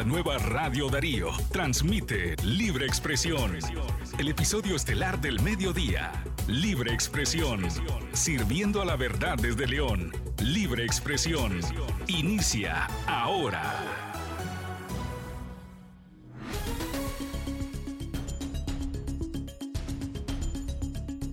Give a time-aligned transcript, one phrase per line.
[0.00, 1.28] la nueva Radio Darío.
[1.52, 3.58] Transmite Libre Expresión.
[4.18, 6.10] El episodio estelar del mediodía.
[6.46, 7.66] Libre Expresión.
[8.14, 10.10] Sirviendo a la verdad desde León.
[10.42, 11.60] Libre Expresión.
[12.06, 13.74] Inicia ahora.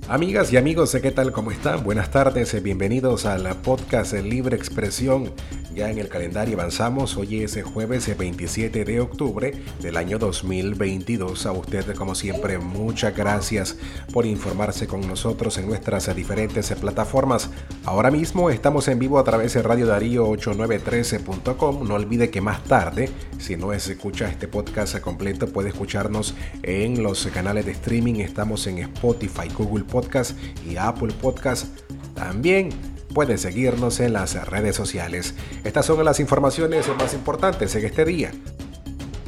[0.10, 1.32] Amigas y amigos, ¿qué tal?
[1.32, 1.86] ¿Cómo están?
[1.86, 5.32] Buenas tardes, bienvenidos a la podcast Libre Expresión
[5.78, 11.46] ya en el calendario avanzamos, hoy es jueves 27 de octubre del año 2022.
[11.46, 13.78] A usted, como siempre, muchas gracias
[14.12, 17.52] por informarse con nosotros en nuestras diferentes plataformas.
[17.86, 21.88] Ahora mismo estamos en vivo a través de Radio Darío 8913.com.
[21.88, 27.28] No olvide que más tarde, si no escucha este podcast completo, puede escucharnos en los
[27.28, 28.16] canales de streaming.
[28.16, 30.32] Estamos en Spotify, Google Podcast
[30.68, 31.68] y Apple Podcast.
[32.16, 35.34] También pueden seguirnos en las redes sociales.
[35.64, 38.30] Estas son las informaciones más importantes en este día.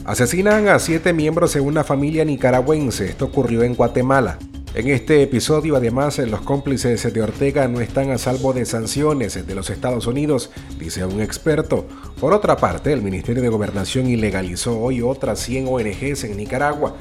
[0.05, 3.07] Asesinan a siete miembros de una familia nicaragüense.
[3.07, 4.37] Esto ocurrió en Guatemala.
[4.75, 9.55] En este episodio, además, los cómplices de Ortega no están a salvo de sanciones de
[9.55, 11.87] los Estados Unidos, dice un experto.
[12.19, 16.95] Por otra parte, el Ministerio de Gobernación ilegalizó hoy otras 100 ONGs en Nicaragua.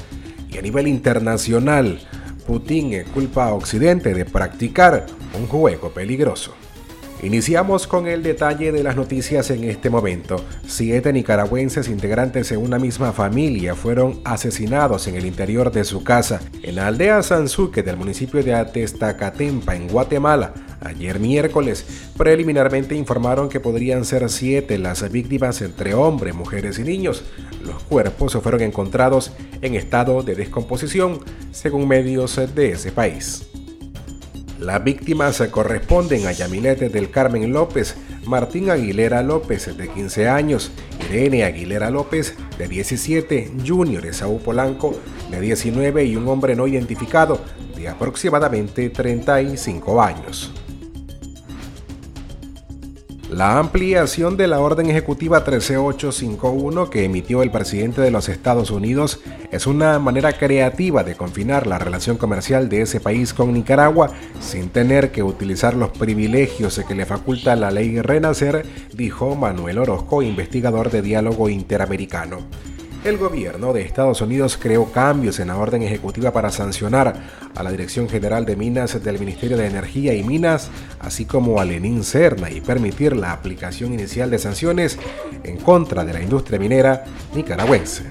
[0.49, 2.01] Y a nivel internacional,
[2.47, 5.05] Putin culpa a Occidente de practicar
[5.39, 6.55] un juego peligroso.
[7.21, 10.37] Iniciamos con el detalle de las noticias en este momento.
[10.65, 16.41] Siete nicaragüenses integrantes de una misma familia fueron asesinados en el interior de su casa,
[16.63, 20.55] en la aldea Sanzuque del municipio de Atestacatempa, en Guatemala.
[20.81, 21.85] Ayer miércoles,
[22.17, 27.25] preliminarmente informaron que podrían ser siete las víctimas entre hombres, mujeres y niños.
[27.65, 31.19] Los cuerpos fueron encontrados en estado de descomposición,
[31.51, 33.49] según medios de ese país.
[34.59, 37.95] Las víctimas corresponden a Yamilete del Carmen López,
[38.27, 40.73] Martín Aguilera López, de 15 años,
[41.09, 44.97] Irene Aguilera López, de 17, Junior Esaú Polanco,
[45.31, 47.41] de 19 y un hombre no identificado,
[47.77, 50.53] de aproximadamente 35 años.
[53.39, 59.21] La ampliación de la orden ejecutiva 13851 que emitió el presidente de los Estados Unidos
[59.53, 64.11] es una manera creativa de confinar la relación comercial de ese país con Nicaragua
[64.41, 70.21] sin tener que utilizar los privilegios que le faculta la ley Renacer, dijo Manuel Orozco,
[70.21, 72.39] investigador de diálogo interamericano.
[73.05, 77.15] El gobierno de Estados Unidos creó cambios en la orden ejecutiva para sancionar
[77.55, 81.65] a la Dirección General de Minas del Ministerio de Energía y Minas, así como a
[81.65, 84.99] Lenin Cerna y permitir la aplicación inicial de sanciones
[85.45, 87.05] en contra de la industria minera
[87.35, 88.11] nicaragüense.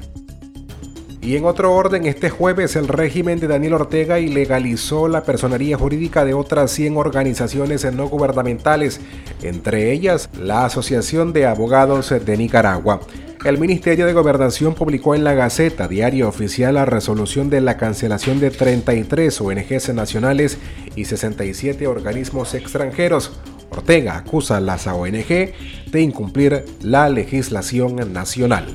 [1.21, 6.23] Y en otro orden, este jueves el régimen de Daniel Ortega ilegalizó la personería jurídica
[6.23, 9.01] de otras 100 organizaciones no gubernamentales,
[9.41, 13.01] entre ellas la Asociación de Abogados de Nicaragua.
[13.47, 18.41] El Ministerio de Gobernación publicó en la Gaceta Diario Oficial la resolución de la cancelación
[18.41, 20.57] de 33 ONGs nacionales
[20.97, 23.39] y 67 organismos extranjeros.
[23.69, 28.65] Ortega acusa a las ONG de incumplir la legislación nacional.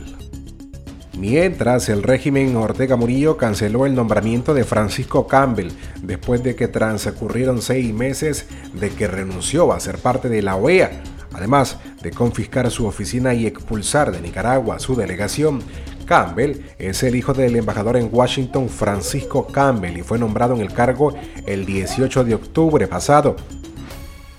[1.19, 7.61] Mientras el régimen Ortega Murillo canceló el nombramiento de Francisco Campbell después de que transcurrieron
[7.61, 11.03] seis meses de que renunció a ser parte de la OEA
[11.35, 15.63] Además de confiscar su oficina y expulsar de Nicaragua su delegación,
[16.07, 20.73] Campbell es el hijo del embajador en Washington Francisco Campbell y fue nombrado en el
[20.73, 21.15] cargo
[21.47, 23.37] el 18 de octubre pasado.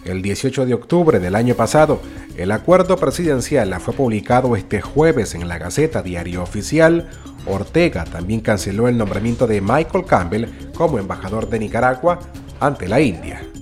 [0.05, 2.01] El 18 de octubre del año pasado,
[2.35, 7.09] el acuerdo presidencial fue publicado este jueves en la Gaceta Diario Oficial.
[7.45, 10.45] Ortega también canceló el nombramiento de Michael Campbell
[10.75, 12.19] como embajador de Nicaragua
[12.59, 13.52] ante la India.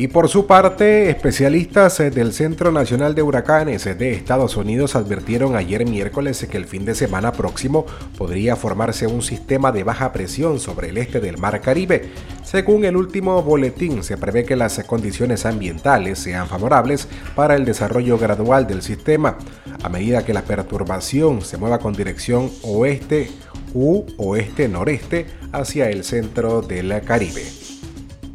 [0.00, 5.56] Y por su parte, especialistas eh, del Centro Nacional de Huracanes de Estados Unidos advirtieron
[5.56, 7.84] ayer miércoles que el fin de semana próximo
[8.16, 12.10] podría formarse un sistema de baja presión sobre el este del Mar Caribe.
[12.44, 18.18] Según el último boletín, se prevé que las condiciones ambientales sean favorables para el desarrollo
[18.18, 19.36] gradual del sistema,
[19.82, 23.32] a medida que la perturbación se mueva con dirección oeste
[23.74, 27.67] u oeste-noreste hacia el centro del Caribe.